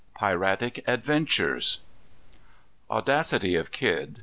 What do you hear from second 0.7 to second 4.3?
Adventures. Audacity of Kidd.